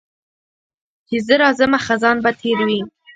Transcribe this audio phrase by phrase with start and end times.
[1.07, 2.79] چي زه راځمه خزان به تېر وي